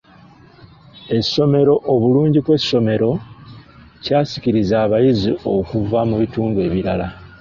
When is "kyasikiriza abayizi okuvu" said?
4.03-5.95